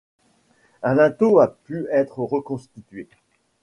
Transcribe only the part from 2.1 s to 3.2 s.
reconstitué.